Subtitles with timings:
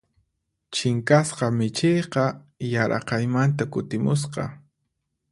[0.75, 2.23] Chinkasqa michiyqa
[2.71, 4.43] yaraqaymanta kutimusqa.